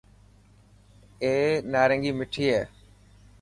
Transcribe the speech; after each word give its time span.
اي 1.23 1.33
نارنگي 1.71 2.11
مٺي 2.19 2.45
هي. 2.53 2.61